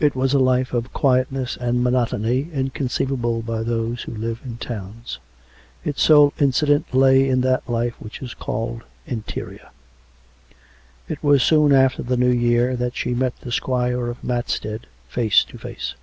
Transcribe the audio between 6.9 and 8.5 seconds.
lay in that life which is